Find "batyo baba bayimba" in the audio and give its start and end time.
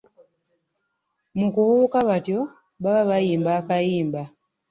2.09-3.49